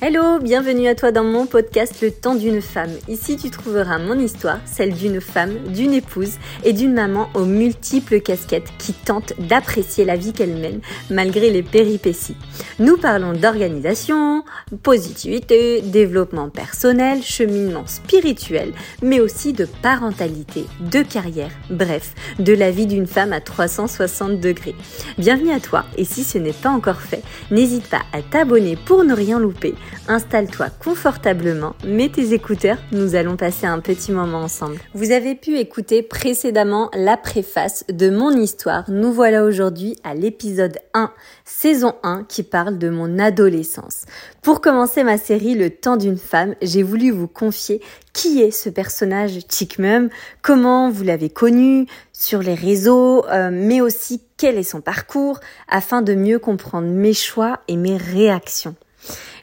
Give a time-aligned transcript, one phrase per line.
[0.00, 2.92] Hello, bienvenue à toi dans mon podcast Le temps d'une femme.
[3.08, 8.20] Ici tu trouveras mon histoire, celle d'une femme, d'une épouse et d'une maman aux multiples
[8.20, 10.80] casquettes qui tente d'apprécier la vie qu'elle mène
[11.10, 12.36] malgré les péripéties.
[12.78, 14.44] Nous parlons d'organisation,
[14.84, 22.86] positivité, développement personnel, cheminement spirituel, mais aussi de parentalité, de carrière, bref, de la vie
[22.86, 24.76] d'une femme à 360 degrés.
[25.18, 29.02] Bienvenue à toi et si ce n'est pas encore fait, n'hésite pas à t'abonner pour
[29.02, 29.74] ne rien louper
[30.08, 34.78] Installe-toi confortablement, mets tes écouteurs, nous allons passer un petit moment ensemble.
[34.94, 38.84] Vous avez pu écouter précédemment la préface de mon histoire.
[38.88, 41.12] Nous voilà aujourd'hui à l'épisode 1,
[41.44, 44.04] saison 1, qui parle de mon adolescence.
[44.42, 47.82] Pour commencer ma série Le temps d'une femme, j'ai voulu vous confier
[48.12, 50.08] qui est ce personnage Chick Mum,
[50.42, 56.02] comment vous l'avez connu sur les réseaux, euh, mais aussi quel est son parcours, afin
[56.02, 58.74] de mieux comprendre mes choix et mes réactions.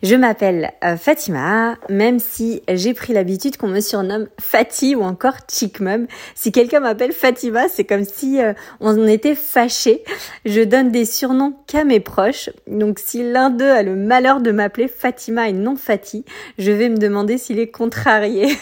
[0.04, 5.38] Je m'appelle euh, Fatima, même si j'ai pris l'habitude qu'on me surnomme Fatih ou encore
[5.50, 6.08] Chick Mum.
[6.36, 10.04] Si quelqu'un m'appelle Fatima, c'est comme si euh, on était fâché.
[10.46, 12.50] Je donne des surnoms qu'à mes proches.
[12.68, 16.24] Donc si l'un d'eux a le malheur de m'appeler Fatima et non Fatih,
[16.60, 18.58] je vais me demander s'il est contrarié.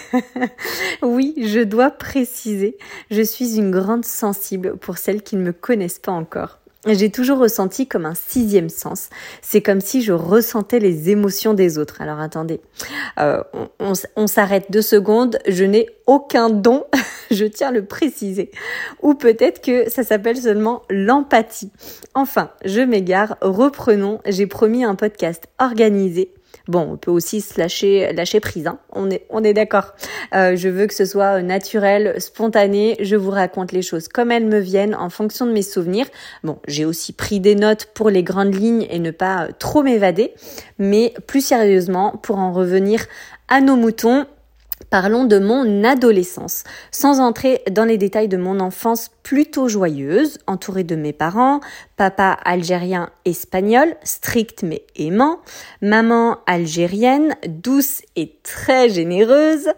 [1.02, 2.78] oui, je dois préciser,
[3.12, 7.40] je suis une grande sensible pour celles qui ne me connaissent pas encore j'ai toujours
[7.40, 9.10] ressenti comme un sixième sens.
[9.42, 12.02] C'est comme si je ressentais les émotions des autres.
[12.02, 12.60] Alors attendez,
[13.20, 13.42] euh,
[13.80, 15.40] on, s'arrête deux secondes.
[15.48, 16.86] Je n'ai aucun don,
[17.32, 18.52] je tiens à le préciser.
[19.02, 21.72] Ou peut-être que ça s'appelle seulement l'empathie.
[22.16, 23.38] Enfin, je m'égare.
[23.42, 24.20] Reprenons.
[24.26, 26.34] J'ai promis un podcast organisé
[26.68, 28.80] Bon, on peut aussi se lâcher, lâcher prise, hein.
[28.92, 29.94] on est, on est d'accord.
[30.34, 34.46] Euh, je veux que ce soit naturel, spontané, je vous raconte les choses comme elles
[34.46, 36.06] me viennent en fonction de mes souvenirs.
[36.44, 40.34] Bon, j'ai aussi pris des notes pour les grandes lignes et ne pas trop m'évader,
[40.80, 43.06] mais plus sérieusement, pour en revenir
[43.50, 44.26] à nos moutons,
[44.90, 50.84] Parlons de mon adolescence, sans entrer dans les détails de mon enfance plutôt joyeuse, entourée
[50.84, 51.60] de mes parents,
[51.98, 55.40] papa algérien espagnol, strict mais aimant,
[55.82, 59.70] maman algérienne, douce et très généreuse,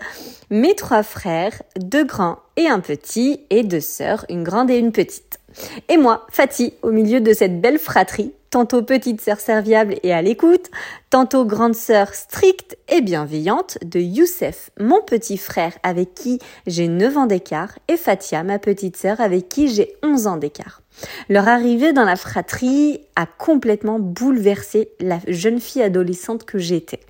[0.50, 4.92] mes trois frères, deux grands et un petit, et deux sœurs, une grande et une
[4.92, 5.40] petite.
[5.90, 10.22] Et moi, Fatih, au milieu de cette belle fratrie, tantôt petite sœur serviable et à
[10.22, 10.72] l'écoute,
[11.10, 17.18] tantôt grande sœur stricte et bienveillante de Youssef, mon petit frère avec qui j'ai 9
[17.18, 20.82] ans d'écart, et Fatia, ma petite sœur avec qui j'ai 11 ans d'écart.
[21.28, 27.02] Leur arrivée dans la fratrie a complètement bouleversé la jeune fille adolescente que j'étais.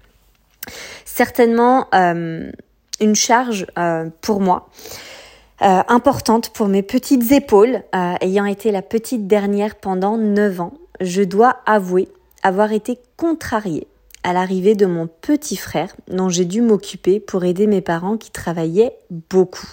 [1.05, 2.51] Certainement euh,
[2.99, 4.69] une charge euh, pour moi.
[5.61, 7.83] Euh, importante pour mes petites épaules,
[8.21, 12.07] ayant été la petite dernière pendant 9 ans je dois avouer
[12.43, 13.87] avoir été contrariée
[14.23, 18.31] à l'arrivée de mon petit frère dont j'ai dû m'occuper pour aider mes parents qui
[18.31, 18.97] travaillaient
[19.29, 19.67] beaucoup.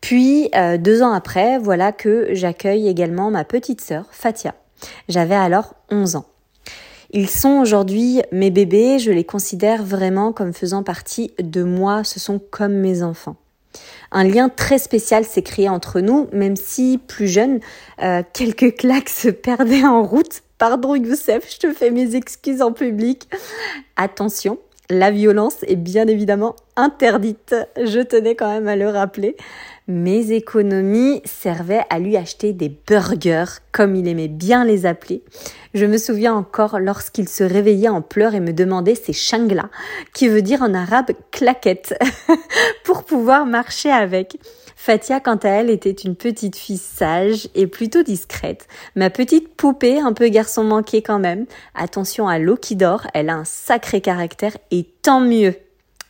[0.00, 4.54] Puis, euh, deux ans après, voilà que j'accueille également ma petite sœur, Fatia.
[5.08, 6.26] J'avais alors 11 ans.
[7.10, 12.20] Ils sont aujourd'hui mes bébés, je les considère vraiment comme faisant partie de moi, ce
[12.20, 13.36] sont comme mes enfants.
[14.10, 17.60] Un lien très spécial s'est créé entre nous, même si plus jeune,
[18.02, 20.42] euh, quelques claques se perdaient en route.
[20.56, 23.28] Pardon Youssef, je te fais mes excuses en public.
[23.96, 24.58] Attention,
[24.90, 27.54] la violence est bien évidemment interdite.
[27.76, 29.36] Je tenais quand même à le rappeler.
[29.86, 35.22] Mes économies servaient à lui acheter des burgers, comme il aimait bien les appeler.
[35.74, 39.70] Je me souviens encore lorsqu'il se réveillait en pleurs et me demandait ses shangla,
[40.14, 41.94] qui veut dire en arabe claquette,
[42.84, 44.38] pour pouvoir marcher avec.
[44.80, 48.68] Fatia, quant à elle, était une petite fille sage et plutôt discrète.
[48.94, 51.46] Ma petite poupée, un peu garçon manqué quand même.
[51.74, 55.54] Attention à l'eau qui dort, elle a un sacré caractère et tant mieux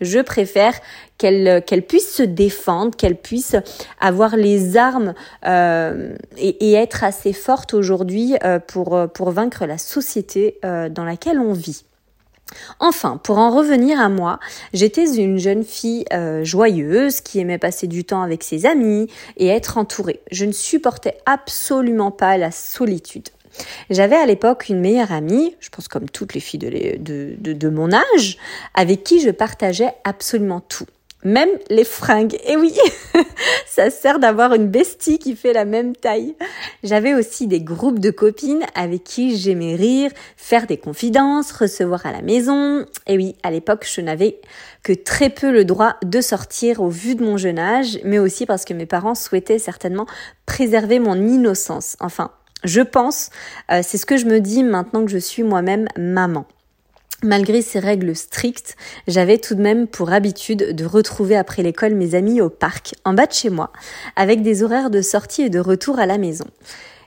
[0.00, 0.74] je préfère
[1.16, 3.56] qu'elle qu'elle puisse se défendre, qu'elle puisse
[3.98, 5.14] avoir les armes
[5.44, 11.40] euh, et, être assez forte aujourd'hui euh, pour pour vaincre la société euh, dans laquelle
[11.40, 11.84] on vit.
[12.80, 14.38] Enfin, pour en revenir à moi,
[14.72, 16.04] j'étais une jeune fille
[16.42, 20.20] joyeuse qui aimait passer du temps avec ses amis et être entourée.
[20.30, 23.28] Je ne supportais absolument pas la solitude.
[23.90, 28.38] J'avais à l'époque une meilleure amie, je pense comme toutes les filles de, mon âge,
[28.74, 30.86] avec qui je partageais absolument tout.
[31.24, 32.38] Même les fringues.
[32.46, 32.72] Et oui,
[33.66, 36.36] ça sert d'avoir une bestie qui fait la même taille.
[36.84, 42.12] J'avais aussi des groupes de copines avec qui j'aimais rire, faire des confidences, recevoir à
[42.12, 42.86] la maison.
[43.08, 44.40] Et oui, à l'époque, je n'avais
[44.84, 48.46] que très peu le droit de sortir au vu de mon jeune âge, mais aussi
[48.46, 50.06] parce que mes parents souhaitaient certainement
[50.46, 51.96] préserver mon innocence.
[51.98, 52.30] Enfin,
[52.62, 53.30] je pense,
[53.72, 56.46] euh, c'est ce que je me dis maintenant que je suis moi-même maman.
[57.24, 58.76] Malgré ces règles strictes,
[59.08, 63.12] j'avais tout de même pour habitude de retrouver après l'école mes amis au parc, en
[63.12, 63.72] bas de chez moi,
[64.14, 66.46] avec des horaires de sortie et de retour à la maison.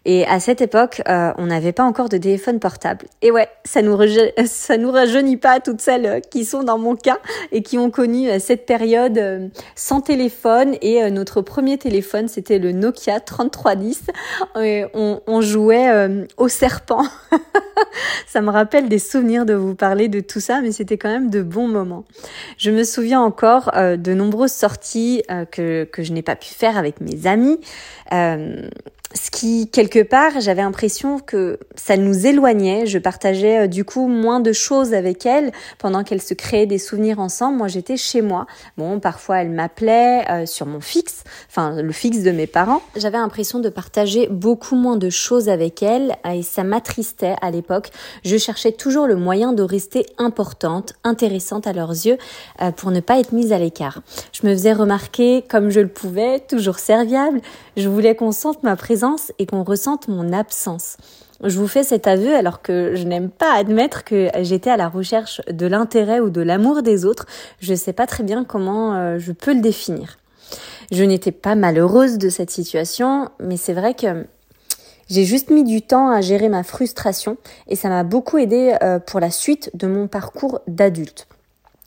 [0.04, 3.06] Et à cette époque, euh, on n'avait pas encore de téléphone portable.
[3.22, 3.96] Et ouais, ça nous
[4.46, 7.20] ça nous rajeunit pas toutes celles euh, qui sont dans mon cas
[7.52, 10.76] et qui ont connu euh, cette période sans téléphone.
[10.82, 14.08] Et notre premier téléphone, c'était le Nokia 3310.
[14.60, 15.90] Et on, on jouait
[16.38, 17.04] au serpent.
[18.28, 21.30] ça me rappelle des souvenirs de vous parler de tout ça, mais c'était quand même
[21.30, 22.06] de bons moments.
[22.58, 27.02] Je me souviens encore de nombreuses sorties que, que je n'ai pas pu faire avec
[27.02, 27.60] mes amis
[29.14, 29.70] ce qui,
[30.00, 32.86] part, j'avais l'impression que ça nous éloignait.
[32.86, 36.78] Je partageais euh, du coup moins de choses avec elle pendant qu'elle se créait des
[36.78, 37.58] souvenirs ensemble.
[37.58, 38.48] Moi, j'étais chez moi.
[38.78, 42.82] Bon, parfois, elle m'appelait euh, sur mon fixe, enfin le fixe de mes parents.
[42.96, 47.90] J'avais l'impression de partager beaucoup moins de choses avec elle et ça m'attristait à l'époque.
[48.24, 52.18] Je cherchais toujours le moyen de rester importante, intéressante à leurs yeux
[52.62, 54.02] euh, pour ne pas être mise à l'écart.
[54.32, 57.42] Je me faisais remarquer comme je le pouvais, toujours serviable.
[57.78, 60.98] Je voulais qu'on sente ma présence et qu'on ressente mon absence.
[61.44, 64.90] Je vous fais cet aveu alors que je n'aime pas admettre que j'étais à la
[64.90, 67.26] recherche de l'intérêt ou de l'amour des autres.
[67.60, 70.18] Je ne sais pas très bien comment euh, je peux le définir.
[70.92, 74.26] Je n'étais pas malheureuse de cette situation, mais c'est vrai que
[75.10, 77.38] j'ai juste mis du temps à gérer ma frustration
[77.68, 81.28] et ça m'a beaucoup aidé euh, pour la suite de mon parcours d'adulte.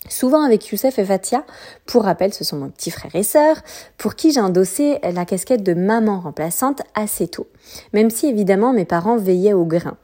[0.08, 1.44] Souvent avec Youssef et Fatia,
[1.86, 3.56] pour rappel, ce sont mon petit frère et sœur,
[3.96, 7.46] pour qui j'ai endossé la casquette de maman remplaçante assez tôt.
[7.92, 9.96] Même si évidemment mes parents veillaient au grain.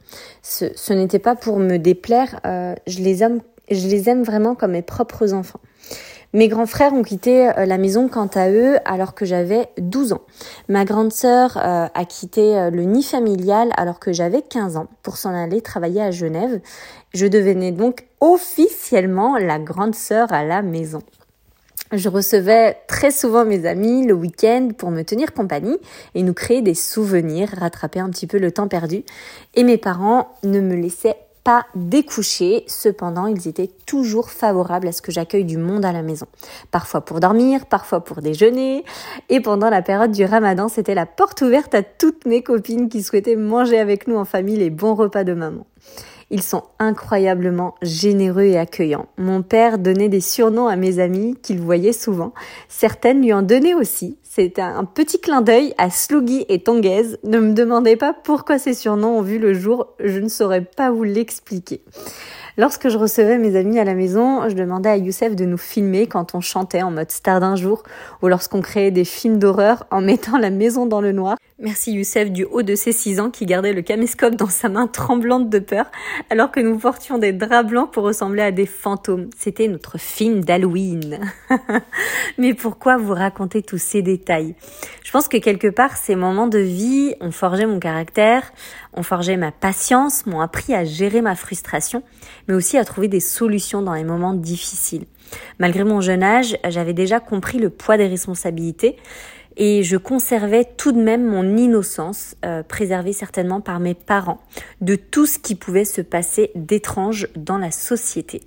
[0.42, 4.54] Ce, ce n'était pas pour me déplaire, euh, je, les aime, je les aime vraiment
[4.54, 5.60] comme mes propres enfants.
[6.32, 10.12] Mes grands frères ont quitté euh, la maison quant à eux alors que j'avais 12
[10.12, 10.20] ans.
[10.68, 14.86] Ma grande sœur euh, a quitté euh, le nid familial alors que j'avais 15 ans
[15.02, 16.60] pour s'en aller travailler à Genève.
[17.12, 21.02] Je devenais donc officiellement la grande sœur à la maison.
[21.92, 25.76] Je recevais très souvent mes amis le week-end pour me tenir compagnie
[26.14, 29.02] et nous créer des souvenirs, rattraper un petit peu le temps perdu.
[29.56, 35.02] Et mes parents ne me laissaient pas découcher, cependant ils étaient toujours favorables à ce
[35.02, 36.26] que j'accueille du monde à la maison.
[36.70, 38.84] Parfois pour dormir, parfois pour déjeuner,
[39.28, 43.02] et pendant la période du ramadan, c'était la porte ouverte à toutes mes copines qui
[43.02, 45.66] souhaitaient manger avec nous en famille les bons repas de maman.
[46.30, 49.06] Ils sont incroyablement généreux et accueillants.
[49.18, 52.32] Mon père donnait des surnoms à mes amis qu'il voyait souvent.
[52.68, 54.16] Certaines lui en donnaient aussi.
[54.22, 57.18] C'est un petit clin d'œil à Sluggy et Tongaise.
[57.24, 60.92] Ne me demandez pas pourquoi ces surnoms ont vu le jour, je ne saurais pas
[60.92, 61.82] vous l'expliquer.
[62.60, 66.06] Lorsque je recevais mes amis à la maison, je demandais à Youssef de nous filmer
[66.06, 67.84] quand on chantait en mode star d'un jour
[68.20, 71.38] ou lorsqu'on créait des films d'horreur en mettant la maison dans le noir.
[71.58, 74.86] Merci Youssef du haut de ses 6 ans qui gardait le caméscope dans sa main
[74.86, 75.86] tremblante de peur
[76.28, 79.30] alors que nous portions des draps blancs pour ressembler à des fantômes.
[79.38, 81.18] C'était notre film d'Halloween.
[82.38, 84.54] Mais pourquoi vous raconter tous ces détails?
[85.02, 88.52] Je pense que quelque part ces moments de vie ont forgé mon caractère,
[88.94, 92.02] ont forgé ma patience, m'ont appris à gérer ma frustration,
[92.48, 95.06] mais aussi à trouver des solutions dans les moments difficiles.
[95.58, 98.96] Malgré mon jeune âge, j'avais déjà compris le poids des responsabilités
[99.56, 104.40] et je conservais tout de même mon innocence, euh, préservée certainement par mes parents,
[104.80, 108.42] de tout ce qui pouvait se passer d'étrange dans la société.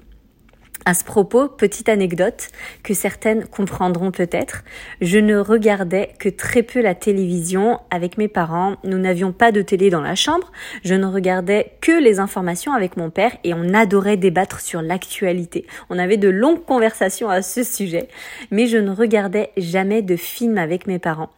[0.86, 2.50] À ce propos, petite anecdote
[2.84, 4.66] que certaines comprendront peut-être,
[5.00, 8.76] je ne regardais que très peu la télévision avec mes parents.
[8.84, 10.52] Nous n'avions pas de télé dans la chambre.
[10.84, 15.66] Je ne regardais que les informations avec mon père et on adorait débattre sur l'actualité.
[15.90, 18.10] On avait de longues conversations à ce sujet,
[18.52, 21.30] mais je ne regardais jamais de film avec mes parents,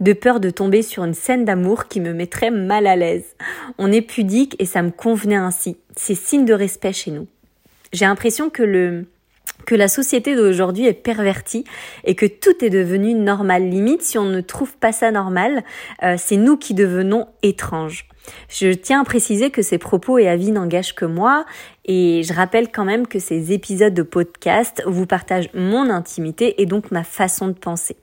[0.00, 3.36] de peur de tomber sur une scène d'amour qui me mettrait mal à l'aise.
[3.76, 5.76] On est pudique et ça me convenait ainsi.
[5.94, 7.26] C'est signe de respect chez nous.
[7.94, 9.06] J'ai l'impression que le
[9.66, 11.64] que la société d'aujourd'hui est pervertie
[12.04, 13.70] et que tout est devenu normal.
[13.70, 15.64] Limite, si on ne trouve pas ça normal,
[16.02, 18.06] euh, c'est nous qui devenons étranges.
[18.48, 21.46] Je tiens à préciser que ces propos et avis n'engagent que moi
[21.84, 26.66] et je rappelle quand même que ces épisodes de podcast vous partagent mon intimité et
[26.66, 27.96] donc ma façon de penser.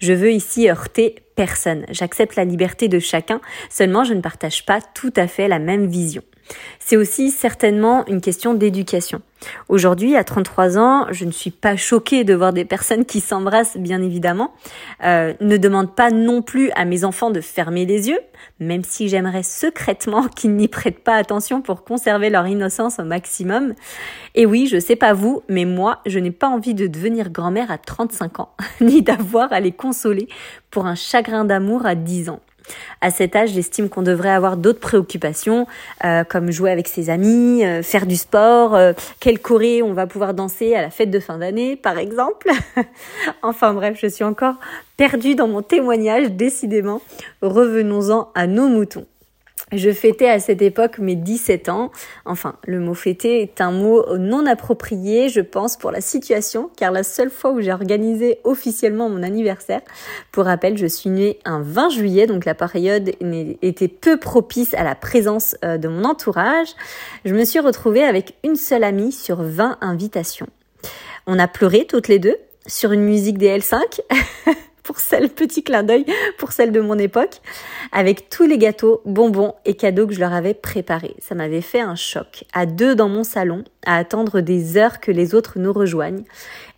[0.00, 1.86] Je veux ici heurter personne.
[1.90, 5.86] J'accepte la liberté de chacun, seulement je ne partage pas tout à fait la même
[5.86, 6.22] vision.
[6.78, 9.20] C'est aussi certainement une question d'éducation.
[9.68, 13.76] Aujourd'hui, à 33 ans, je ne suis pas choquée de voir des personnes qui s'embrassent,
[13.76, 14.54] bien évidemment.
[15.04, 18.20] Euh, ne demande pas non plus à mes enfants de fermer les yeux,
[18.60, 23.74] même si j'aimerais secrètement qu'ils n'y prêtent pas attention pour conserver leur innocence au maximum.
[24.34, 27.70] Et oui, je sais pas vous, mais moi, je n'ai pas envie de devenir grand-mère
[27.70, 30.28] à 35 ans, ni d'avoir à les consoler
[30.70, 32.40] pour un chagrin d'amour à 10 ans.
[33.00, 35.66] À cet âge, j'estime qu'on devrait avoir d'autres préoccupations,
[36.04, 40.06] euh, comme jouer avec ses amis, euh, faire du sport, euh, quelle choré on va
[40.06, 42.48] pouvoir danser à la fête de fin d'année, par exemple.
[43.42, 44.54] enfin bref, je suis encore
[44.96, 47.00] perdue dans mon témoignage, décidément.
[47.42, 49.06] Revenons-en à nos moutons.
[49.72, 51.90] Je fêtais à cette époque mes 17 ans.
[52.24, 56.92] Enfin, le mot fêter est un mot non approprié, je pense, pour la situation, car
[56.92, 59.80] la seule fois où j'ai organisé officiellement mon anniversaire,
[60.30, 63.10] pour rappel, je suis née un 20 juillet, donc la période
[63.60, 66.68] était peu propice à la présence euh, de mon entourage.
[67.24, 70.46] Je me suis retrouvée avec une seule amie sur 20 invitations.
[71.26, 72.36] On a pleuré toutes les deux
[72.68, 73.80] sur une musique des L5.
[74.86, 76.06] pour celle, petit clin d'œil,
[76.38, 77.40] pour celle de mon époque,
[77.92, 81.16] avec tous les gâteaux, bonbons et cadeaux que je leur avais préparés.
[81.18, 82.44] Ça m'avait fait un choc.
[82.52, 86.24] À deux dans mon salon, à attendre des heures que les autres nous rejoignent.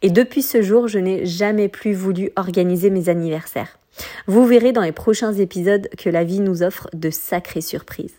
[0.01, 3.79] Et depuis ce jour, je n'ai jamais plus voulu organiser mes anniversaires.
[4.27, 8.15] Vous verrez dans les prochains épisodes que la vie nous offre de sacrées surprises.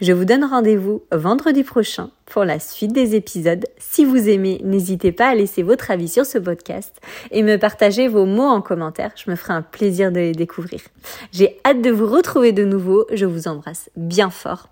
[0.00, 3.64] Je vous donne rendez-vous vendredi prochain pour la suite des épisodes.
[3.78, 7.00] Si vous aimez, n'hésitez pas à laisser votre avis sur ce podcast
[7.30, 9.12] et me partager vos mots en commentaire.
[9.16, 10.80] Je me ferai un plaisir de les découvrir.
[11.32, 13.06] J'ai hâte de vous retrouver de nouveau.
[13.12, 14.68] Je vous embrasse bien fort.